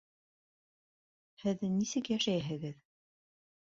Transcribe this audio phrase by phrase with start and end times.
[1.45, 2.85] Һеҙ нисек йәшәйһегеҙ?